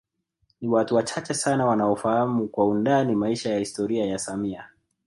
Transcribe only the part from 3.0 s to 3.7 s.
maisha na